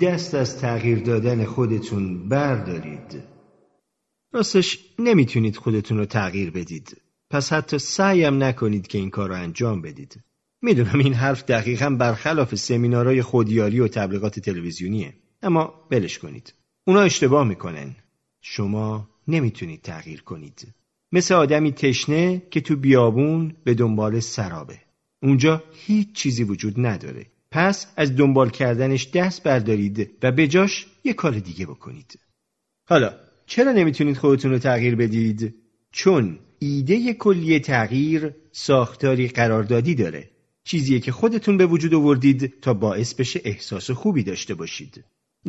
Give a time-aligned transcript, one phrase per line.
[0.00, 3.22] دست از تغییر دادن خودتون بردارید.
[4.32, 6.96] راستش نمی‌تونید خودتون رو تغییر بدید.
[7.30, 10.20] پس حتی سعیم نکنید که این کار رو انجام بدید.
[10.62, 15.14] می‌دونم این حرف دقیقا برخلاف سمینارهای خودیاری و تبلیغات تلویزیونیه.
[15.42, 16.54] اما بلش کنید.
[16.86, 17.96] اونا اشتباه می‌کنن.
[18.40, 20.68] شما نمی‌تونید تغییر کنید.
[21.12, 24.78] مثل آدمی تشنه که تو بیابون به دنبال سرابه.
[25.22, 27.26] اونجا هیچ چیزی وجود نداره.
[27.50, 32.18] پس از دنبال کردنش دست بردارید و به جاش یه کار دیگه بکنید.
[32.88, 33.14] حالا
[33.46, 35.54] چرا نمی‌تونید خودتون رو تغییر بدید؟
[35.92, 40.30] چون ایده کلی تغییر ساختاری قراردادی داره.
[40.64, 45.04] چیزیه که خودتون به وجود آوردید تا باعث بشه احساس خوبی داشته باشید.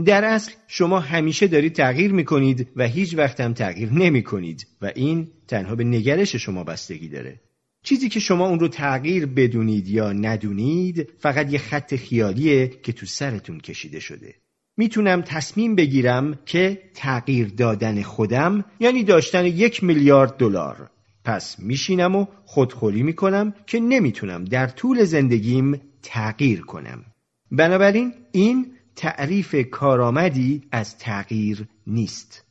[0.05, 4.91] در اصل شما همیشه دارید تغییر می‌کنید و هیچ وقت هم تغییر نمی کنید و
[4.95, 7.40] این تنها به نگرش شما بستگی داره.
[7.84, 13.05] چیزی که شما اون رو تغییر بدونید یا ندونید فقط یه خط خیالیه که تو
[13.05, 14.35] سرتون کشیده شده.
[14.77, 20.90] می‌تونم تصمیم بگیرم که تغییر دادن خودم یعنی داشتن یک میلیارد دلار.
[21.24, 27.05] پس میشینم و خودخوری می‌کنم که نمی‌تونم در طول زندگیم تغییر کنم.
[27.52, 32.51] بنابراین این تعریف کارآمدی از تغییر نیست.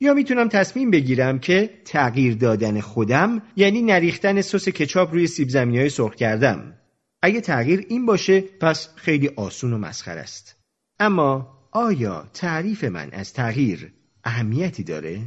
[0.00, 5.78] یا می‌تونم تصمیم بگیرم که تغییر دادن خودم یعنی نریختن سس کچاپ روی سیب زمینی
[5.78, 6.74] های سرخ کردم
[7.22, 10.56] اگه تغییر این باشه پس خیلی آسون و مسخر است
[10.98, 13.92] اما آیا تعریف من از تغییر
[14.24, 15.20] اهمیتی داره؟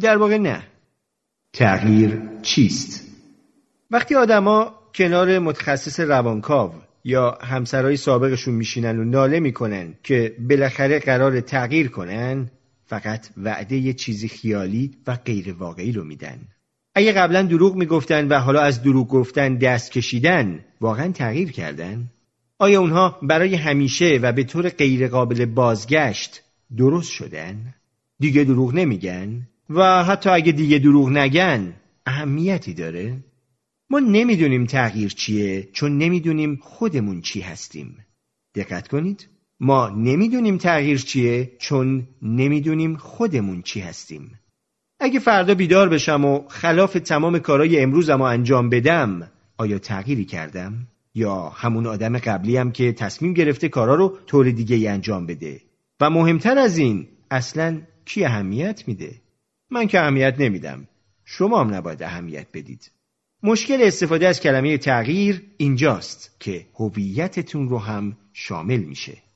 [0.00, 0.62] در واقع نه
[1.52, 3.08] تغییر چیست؟
[3.90, 6.74] وقتی آدما کنار متخصص روانکاو
[7.04, 12.50] یا همسرای سابقشون میشینن و ناله می‌کنن که بالاخره قرار تغییر کنن
[12.88, 16.38] فقط وعده یه چیزی خیالی و غیر واقعی رو میدن
[16.94, 22.10] اگه قبلا دروغ می‌گفتن و حالا از دروغ گفتن دست کشیدن واقعا تغییر کردن؟
[22.58, 26.42] آیا اونها برای همیشه و به طور غیر قابل بازگشت
[26.76, 27.74] درست شدن؟
[28.18, 31.74] دیگه دروغ نمیگن؟ و حتی اگه دیگه دروغ نگن
[32.06, 33.16] اهمیتی داره؟
[33.90, 37.96] ما نمی‌دونیم تغییر چیه چون نمی‌دونیم خودمون چی هستیم
[38.54, 39.28] دقت کنید
[39.60, 44.38] ما نمی‌دونیم تغییر چیه چون نمی‌دونیم خودمون چی هستیم.
[45.00, 50.88] اگه فردا بیدار بشم و خلاف تمام کارهای امروزم رو انجام بدم آیا تغییری کردم؟
[51.14, 55.60] یا همون آدم قبلیم که تصمیم گرفته کارا رو طور دیگه ای انجام بده؟
[56.00, 59.14] و مهمتر از این اصلا کی اهمیت میده؟
[59.70, 60.88] من که اهمیت نمیدم.
[61.24, 62.90] شما هم نباید اهمیت بدید.
[63.42, 69.27] مشکل استفاده از کلمه تغییر اینجاست که هویتتون رو هم شامل میشه.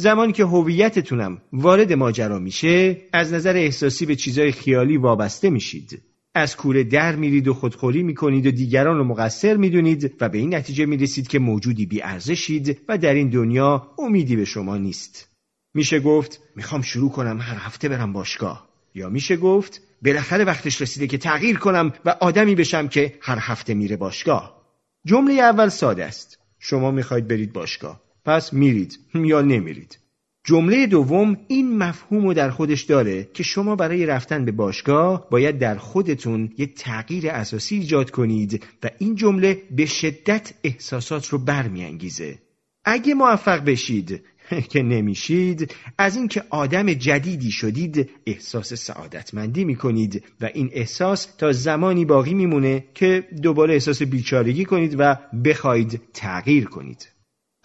[0.00, 6.02] زمانی که هویتتونم وارد ماجرا میشه از نظر احساسی به چیزای خیالی وابسته میشید.
[6.34, 10.54] از کوره در میرید و خودخوری می‌کنید و دیگران رو مقصر می‌دونید و به این
[10.54, 15.28] نتیجه می‌رسید که موجودی بیارزشید و در این دنیا امیدی به شما نیست.
[15.74, 18.68] میشه گفت می‌خوام شروع کنم هر هفته برم باشگاه.
[18.94, 23.74] یا میشه گفت بالاخره وقتش رسیده که تغییر کنم و آدمی بشم که هر هفته
[23.74, 24.62] میره باشگاه.
[25.06, 26.38] جمله اول ساده است.
[26.58, 28.07] شما می‌خواید برید باشگاه.
[28.24, 29.98] پس میرید یا نمیرید.
[30.44, 35.58] جمله دوم این مفهوم رو در خودش داره که شما برای رفتن به باشگاه باید
[35.58, 42.38] در خودتون یه تغییر اساسی ایجاد کنید و این جمله به شدت احساسات رو برمیانگیزه.
[42.84, 44.22] اگه موفق بشید
[44.72, 52.04] که نمیشید از اینکه آدم جدیدی شدید احساس سعادتمندی می‌کنید و این احساس تا زمانی
[52.04, 57.17] باقی میمونه که دوباره احساس بیچارگی کنید و بخواید تغییر کنید.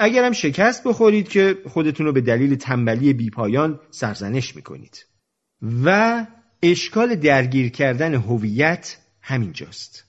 [0.04, 5.06] اگرم شکست بخورید که خودتون رو به دلیل تنبلی بیپایان سرزنش می‌کنید.
[5.84, 6.26] و
[6.62, 10.04] اشکال درگیر کردن هویت همینجاست.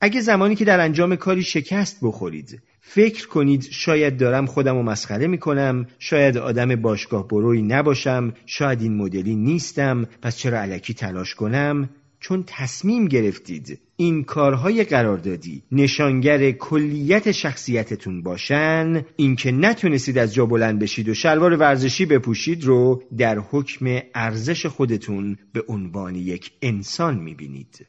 [0.00, 5.26] اگه زمانی که در انجام کاری شکست بخورید فکر کنید شاید دارم خودم رو مسخره
[5.26, 11.88] می‌کنم شاید آدم باشگاه بروی نباشم شاید این مدلی نیستم پس چرا علکی تلاش کنم؟
[12.24, 19.04] چون تصمیم گرفتید این کارهای قراردادی نشانگر کلیت شخصیتتون باشن.
[19.16, 25.38] اینکه نتونستید از جا بلند بشید و شلوار ورزشی بپوشید رو در حکم ارزش خودتون
[25.52, 27.86] به عنوان یک انسان می‌بینید.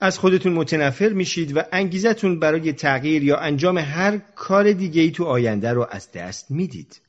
[0.00, 5.24] از خودتون متنفر میشید و انگیزتون برای تغییر یا انجام هر کار دیگه ای تو
[5.24, 7.00] آینده رو از دست می‌دید.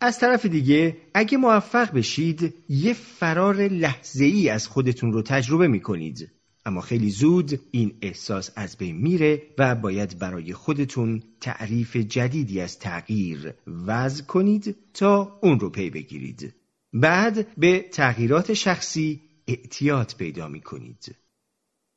[0.00, 6.30] از طرف دیگه اگه موفق بشید یه فرار لحظه ای از خودتون رو تجربه می‌کنید.
[6.66, 12.78] اما خیلی زود این احساس از بین میره و باید برای خودتون تعریف جدیدی از
[12.78, 16.54] تغییر وضع کنید تا اون رو پی بگیرید.
[16.92, 21.14] بعد به تغییرات شخصی اعتیاد پیدا می‌کنید.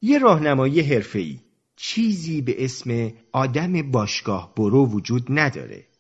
[0.02, 1.40] یه راهنمایی حرفه‌ای
[1.76, 5.91] چیزی به اسم آدم باشگاه برو وجود نداره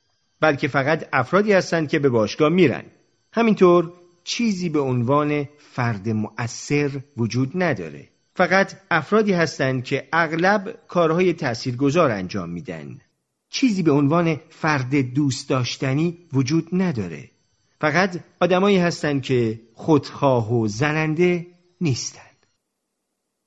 [0.42, 2.84] بلکه فقط افرادی هستند که به باشگاه میرن
[3.34, 3.94] همینطور
[4.24, 8.08] چیزی به عنوان فرد مؤثر وجود نداره.
[8.36, 12.98] فقط افرادی هستند که اغلب کارهای تاثیرگذار انجام میدن.
[13.50, 17.30] چیزی به عنوان فرد دوست داشتنی وجود نداره.
[17.82, 21.48] فقط آدمایی هستند که خودخواه و زننده
[21.82, 22.26] نیستند.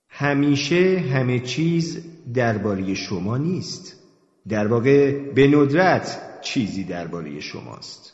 [0.08, 2.05] همیشه همه چیز
[2.35, 3.97] درباره شما نیست.
[4.49, 8.12] در واقع به ندرت چیزی درباره شماست.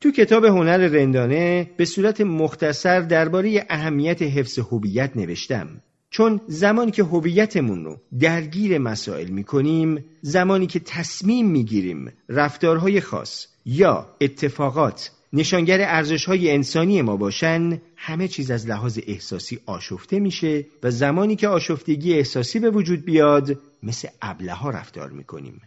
[0.00, 5.68] تو کتاب هنر رندانه به صورت مختصر درباره اهمیت حفظ هویت نوشتم
[6.10, 14.16] چون زمانی که هویتمون رو درگیر مسائل می‌کنیم زمانی که تصمیم می‌گیریم رفتارهای خاص یا
[14.20, 20.90] اتفاقات نشانگر ارزش های انسانی ما باشن همه چیز از لحاظ احساسی آشفته میشه و
[20.90, 25.60] زمانی که آشفتگی احساسی به وجود بیاد مثل ابله ها رفتار می‌کنیم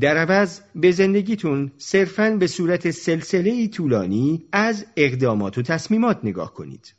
[0.00, 6.94] در عوض به زندگیتون صرفاً به صورت سلسله طولانی از اقدامات و تصمیمات نگاه کنید.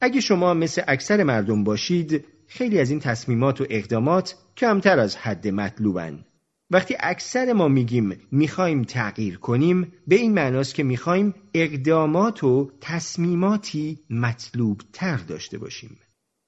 [0.00, 5.48] اگه شما مثل اکثر مردم باشید، خیلی از این تصمیمات و اقدامات کمتر از حد
[5.48, 6.24] مطلوبن.
[6.70, 13.98] وقتی اکثر ما میگیم می‌خوایم تغییر کنیم به این معناست که می‌خوایم اقدامات و تصمیماتی
[14.10, 15.98] مطلوب تر داشته باشیم.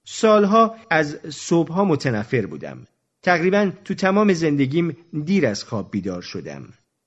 [0.07, 2.87] سالها از صبحها متنفر بودم.
[3.25, 6.63] تقریبا تو تمام زندگیم دیر از خواب بیدار شدم.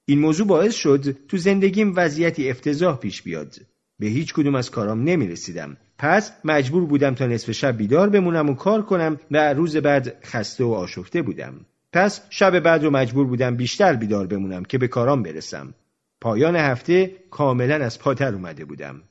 [0.05, 3.55] این موضوع باعث شد تو زندگیم وضعیتی افتضاح پیش بیاد.
[3.99, 5.77] به هیچ کدوم از کارام نمی رسیدم.
[5.99, 10.63] پس مجبور بودم تا نصف شب بیدار بمونم و کار کنم و روز بعد خسته
[10.63, 11.53] و آشفته بودم.
[11.93, 15.73] پس شب بعد رو مجبور بودم بیشتر بیدار بمونم که به کارام برسم.
[16.21, 19.01] پایان هفته کاملا از پاتر اومده بودم.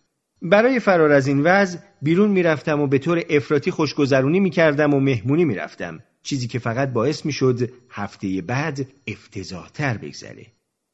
[0.42, 5.44] برای فرار از این وضع بیرون می‌رفتم و به طور افراطی خوشگذرونی می‌کردم و مهمونی
[5.44, 6.00] می‌رفتم.
[6.26, 10.46] چیزی که فقط باعث می‌شد هفته بعد افتضاحتر بگذره.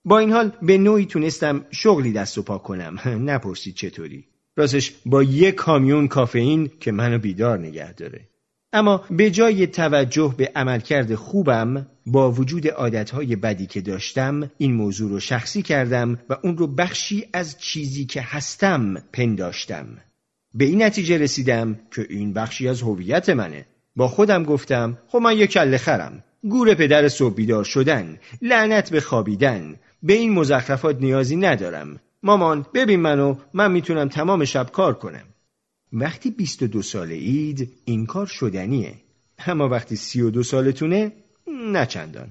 [0.05, 2.99] با این حال به نوعی تونستم شغلی دست و پا کنم.
[3.31, 4.25] نپرسید چطوری.
[4.57, 8.29] راستش با یک کامیون کافئین که منو بیدار نگه داره.
[8.73, 15.11] اما به جای توجه به عملکرد خوبم با وجود عادتهای بدی که داشتم این موضوع
[15.11, 19.87] رو شخصی کردم و اون رو بخشی از چیزی که هستم پنداشتم.
[20.55, 23.67] به این نتیجه رسیدم که این بخشی از هویت منه.
[23.97, 26.25] با خودم گفتم خب من یک کله خرم.
[26.49, 29.77] گور پدر صبح بیدار شدن لعنت به خوابیدن.
[30.03, 32.01] به این مزخرفات نیازی ندارم.
[32.23, 35.25] مامان ببین منو من می‌تونم تمام شب کار کنم.
[35.93, 38.95] وقتی 22 ساله اید این کار شدنیه.
[39.47, 41.13] اما وقتی 32 سالتونه
[41.73, 42.29] نه چندان.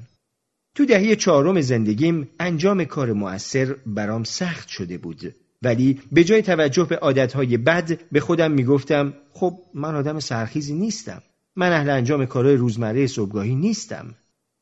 [0.75, 5.35] تو دهه چهارم زندگیم انجام کار مؤثر برام سخت شده بود.
[5.61, 11.21] ولی به جای توجه به عادتهای بد به خودم می‌گفتم خب من آدم سرخیزی نیستم.
[11.55, 14.15] من اهل انجام کارهای روزمره صبحگاهی نیستم.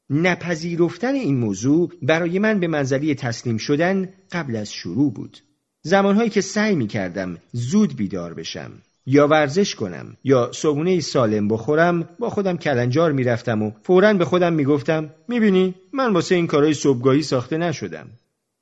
[0.10, 5.38] نپذیرفتن این موضوع برای من به منزلی تسلیم شدن قبل از شروع بود.
[5.82, 8.72] زمانهایی که سعی می کردم زود بیدار بشم
[9.06, 14.54] یا ورزش کنم یا صبونه سالم بخورم با خودم کلنجار می‌رفتم و فورا به خودم
[14.54, 18.08] می‌گفتم می‌بینی من واسه این کارهای صبحگاهی ساخته نشدم.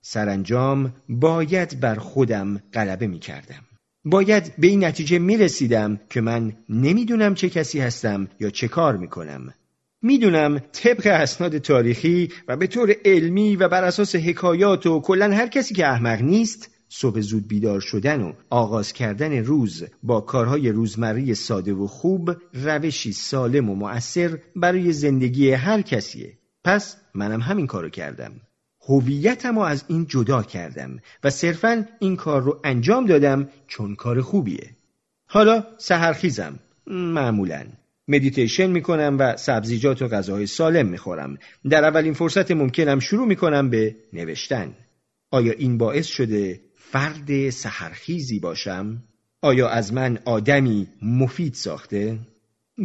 [0.02, 3.67] سرانجام باید بر خودم غلبه می‌کردم.
[4.10, 8.98] باید به این نتیجه می رسیدم که من نمی‌دونم چه کسی هستم یا چه کار
[8.98, 9.54] می کنم.
[10.02, 15.48] می‌دونم طبق اسناد تاریخی و به طور علمی و بر اساس حکایات و کلا هر
[15.48, 21.34] کسی که احمق نیست صبح زود بیدار شدن و آغاز کردن روز با کارهای روزمره
[21.34, 26.38] ساده و خوب روشی سالم و مؤثر برای زندگی هر کسیه.
[26.64, 28.32] پس منم همین کارو کردم.
[28.88, 34.70] هویتم از این جدا کردم و صرفا این کار رو انجام دادم چون کار خوبیه
[35.28, 37.66] حالا سهرخیزم معمولا
[38.08, 41.38] مدیتیشن می‌کنم و سبزیجات و غذاهای سالم می‌خورم
[41.70, 44.74] در اولین فرصت ممکنم شروع می‌کنم به نوشتن
[45.32, 49.04] آیا این باعث شده فرد سهرخیزی باشم؟
[49.42, 52.20] آیا از من آدمی مفید ساخته؟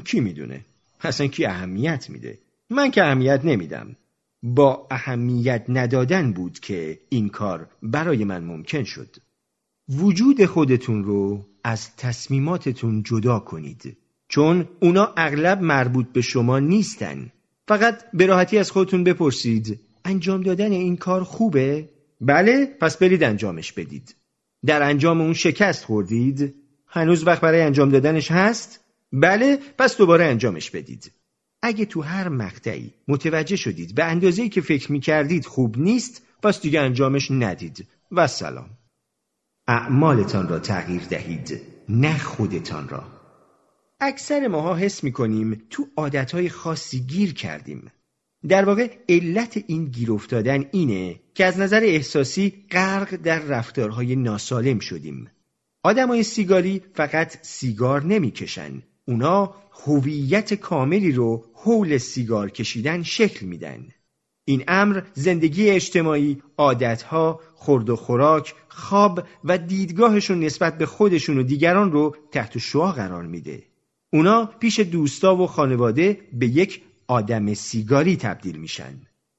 [0.05, 0.65] کی می‌دونه؟
[1.01, 2.39] اصلا کی اهمیت میده؟
[2.71, 3.97] من که اهمیت نمیدم
[4.43, 9.17] با اهمیت ندادن بود که این کار برای من ممکن شد
[9.89, 13.97] وجود خودتون رو از تصمیماتتون جدا کنید
[14.29, 17.33] چون اونا اغلب مربوط به شما نیستن
[17.69, 21.89] فقط به راحتی از خودتون بپرسید انجام دادن این کار خوبه؟
[22.21, 24.15] بله پس برید انجامش بدید
[24.67, 26.55] در انجام اون شکست خوردید؟
[26.87, 28.81] هنوز وقت برای انجام دادنش هست؟
[29.13, 31.13] بله پس دوباره انجامش بدید
[31.63, 36.81] اگه تو هر مقطعی متوجه شدید به اندازه‌ای که فکر می‌کردید خوب نیست پس دیگه
[36.81, 38.71] انجامش ندید و سلام
[39.69, 43.05] اعمالتان را تغییر دهید نه خودتان را
[44.01, 47.93] اکثر ماها حس می‌کنیم تو عادتهای خاصی گیر کردیم
[48.49, 54.79] در واقع علت این گیر افتادن اینه که از نظر احساسی غرق در رفتارهای ناسالم
[54.79, 55.31] شدیم.
[55.85, 58.83] آدمای سیگاری فقط سیگار نمی‌کشن.
[59.05, 63.89] اونا هویت کاملی رو حول سیگار کشیدن شکل میدن.
[64.45, 71.43] این امر زندگی اجتماعی، عادتها، خورد و خوراک، خواب و دیدگاهشون نسبت به خودشون و
[71.43, 73.63] دیگران رو تحت شعا قرار میده.
[74.13, 78.95] اونا پیش دوستا و خانواده به یک آدم سیگاری تبدیل میشن.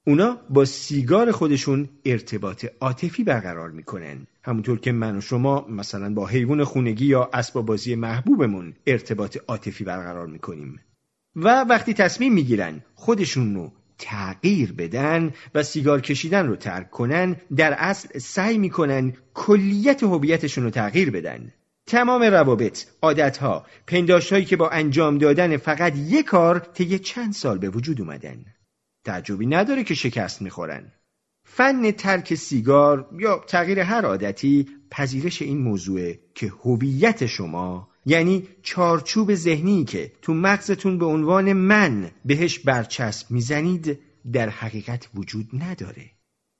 [0.06, 4.26] اونا با سیگار خودشون ارتباط عاطفی برقرار می‌کنن.
[4.42, 9.84] همونطور که من و شما مثلا با حیوان خونگی یا اسباب بازی محبوبمون ارتباط عاطفی
[9.84, 10.80] برقرار می‌کنیم.
[11.36, 17.72] و وقتی تصمیم می‌گیرن خودشون رو تغییر بدن و سیگار کشیدن رو ترک کنن در
[17.72, 21.52] اصل سعی می‌کنن کلیت هویتشون رو تغییر بدن.
[21.86, 27.70] تمام روابط، عادتها، پنداشتهایی که با انجام دادن فقط یک کار طی چند سال به
[27.70, 28.44] وجود اومدن.
[29.04, 30.92] تعجبی نداره که شکست می‌خورن.
[31.44, 39.34] فن ترک سیگار یا تغییر هر عادتی پذیرش این موضوع که هویت شما یعنی چارچوب
[39.34, 43.98] ذهنی که تو مغزتون به عنوان من بهش برچسب می‌زنید
[44.32, 46.10] در حقیقت وجود نداره.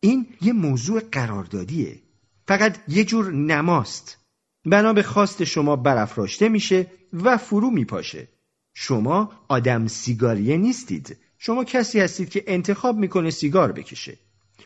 [0.01, 2.03] این یه موضوع قراردادیه.
[2.49, 4.19] فقط یه جور نماست.
[4.67, 8.29] بنا به خواست شما برافراشته میشه و فرو میپاشه.
[8.75, 11.17] شما آدم سیگاریه نیستید.
[11.39, 14.19] شما کسی هستید که انتخاب می‌کنه سیگار بکشه.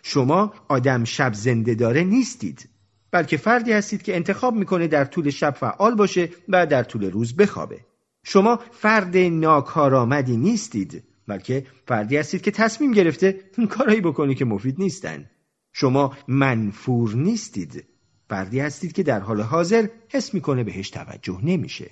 [0.03, 2.69] شما آدم شب زنده داره نیستید.
[3.11, 7.37] بلکه فردی هستید که انتخاب می‌کنه در طول شب فعال باشه و در طول روز
[7.37, 7.81] بخوابه.
[8.25, 13.33] شما فرد ناکارآمدی نیستید بلکه فردی هستید که تصمیم گرفته
[13.77, 15.31] کارایی بکنی که مفید نیستن.
[15.73, 17.85] شما منفور نیستید.
[18.29, 21.91] فردی هستید که در حال حاضر حس می‌کنه بهش توجه نمیشه.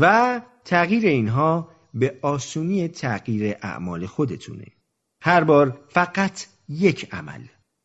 [0.00, 4.66] و تغییر اینها به آسونی تغییر اعمال خودتونه.
[5.22, 7.42] هر بار فقط یک عمل.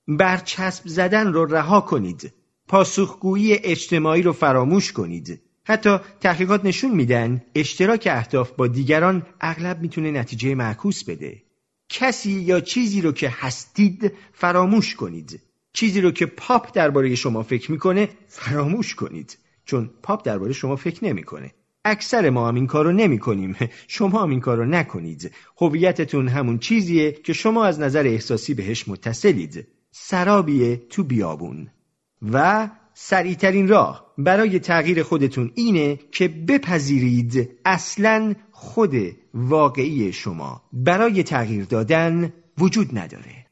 [0.08, 2.34] برچسب زدن رو رها کنید.
[2.68, 5.42] پاسخگویی اجتماعی رو فراموش کنید.
[5.64, 11.42] حتی تحقیقات نشون میدن اشتراک اهداف با دیگران اغلب می‌تونه نتیجه معکوس بده.
[11.90, 15.42] کسی یا چیزی رو که هستید فراموش کنید.
[15.74, 19.38] چیزی رو که پاپ درباره شما فکر می‌کنه فراموش کنید.
[19.66, 21.52] چون پاپ درباره شما فکر نمی‌کنه.
[21.86, 23.56] اکثر ما هم این کارو نمی کنیم
[23.88, 25.32] شما هم این کارو نکنید.
[25.62, 29.68] هویتتون همون چیزیه که شما از نظر احساسی بهش متصلید.
[29.92, 31.70] سرابیه تو بیابون.
[32.22, 38.96] و سریعترین راه برای تغییر خودتون اینه که بپذیرید اصلا خود
[39.34, 40.62] واقعی شما.
[40.74, 43.47] برای تغییر دادن وجود نداره.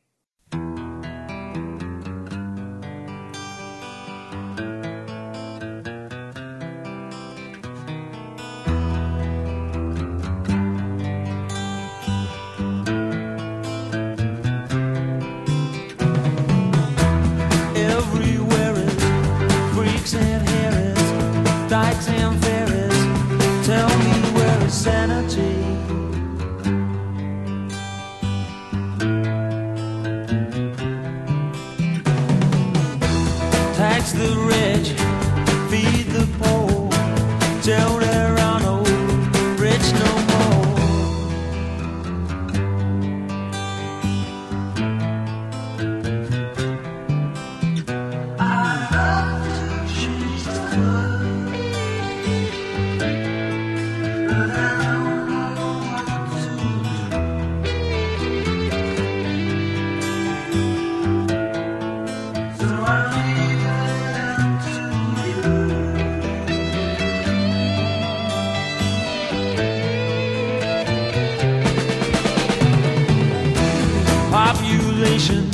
[74.96, 75.50] inspiration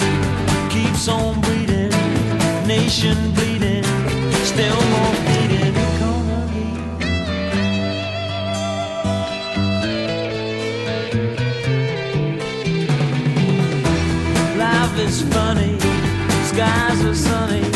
[0.70, 1.90] keeps on bleeding,
[2.68, 3.84] nation bleeding,
[4.44, 6.72] still more bleeding economy.
[14.58, 15.80] Life is funny,
[16.46, 17.71] skies are sunny.